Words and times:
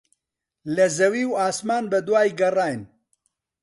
لە 0.75 0.85
زەوی 0.97 1.23
و 1.27 1.37
ئاسمان 1.39 1.83
بەدوای 1.91 2.29
گەڕاین. 2.39 2.81